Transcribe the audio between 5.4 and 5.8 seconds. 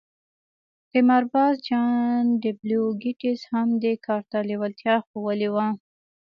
وه